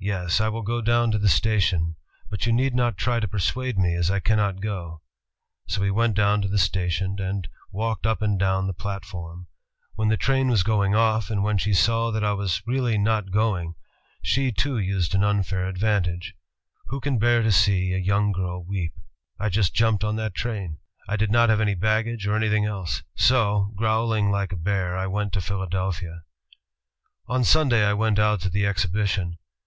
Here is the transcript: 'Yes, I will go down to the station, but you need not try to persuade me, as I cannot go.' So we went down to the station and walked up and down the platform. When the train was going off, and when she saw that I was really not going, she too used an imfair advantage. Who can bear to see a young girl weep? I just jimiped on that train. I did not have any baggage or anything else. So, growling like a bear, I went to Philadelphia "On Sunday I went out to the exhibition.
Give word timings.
'Yes, 0.00 0.40
I 0.40 0.48
will 0.48 0.62
go 0.62 0.80
down 0.80 1.10
to 1.10 1.18
the 1.18 1.28
station, 1.28 1.96
but 2.30 2.46
you 2.46 2.52
need 2.52 2.72
not 2.72 2.96
try 2.96 3.20
to 3.20 3.28
persuade 3.28 3.76
me, 3.78 3.94
as 3.96 4.10
I 4.10 4.20
cannot 4.20 4.60
go.' 4.62 5.02
So 5.66 5.82
we 5.82 5.90
went 5.90 6.14
down 6.16 6.40
to 6.40 6.48
the 6.48 6.56
station 6.58 7.16
and 7.18 7.46
walked 7.70 8.06
up 8.06 8.22
and 8.22 8.38
down 8.38 8.66
the 8.68 8.72
platform. 8.72 9.48
When 9.94 10.08
the 10.08 10.16
train 10.16 10.48
was 10.48 10.62
going 10.62 10.94
off, 10.94 11.28
and 11.30 11.42
when 11.42 11.58
she 11.58 11.74
saw 11.74 12.10
that 12.12 12.24
I 12.24 12.32
was 12.32 12.62
really 12.64 12.96
not 12.96 13.30
going, 13.32 13.74
she 14.22 14.52
too 14.52 14.78
used 14.78 15.14
an 15.14 15.20
imfair 15.22 15.68
advantage. 15.68 16.34
Who 16.86 17.00
can 17.00 17.18
bear 17.18 17.42
to 17.42 17.52
see 17.52 17.92
a 17.92 17.98
young 17.98 18.32
girl 18.32 18.64
weep? 18.64 18.92
I 19.38 19.50
just 19.50 19.74
jimiped 19.74 20.04
on 20.04 20.16
that 20.16 20.34
train. 20.34 20.78
I 21.08 21.16
did 21.16 21.30
not 21.30 21.50
have 21.50 21.60
any 21.60 21.74
baggage 21.74 22.26
or 22.26 22.36
anything 22.36 22.64
else. 22.64 23.02
So, 23.16 23.72
growling 23.76 24.30
like 24.30 24.52
a 24.52 24.56
bear, 24.56 24.96
I 24.96 25.08
went 25.08 25.34
to 25.34 25.42
Philadelphia 25.42 26.22
"On 27.26 27.44
Sunday 27.44 27.84
I 27.84 27.92
went 27.92 28.18
out 28.18 28.40
to 28.42 28.48
the 28.48 28.64
exhibition. 28.64 29.36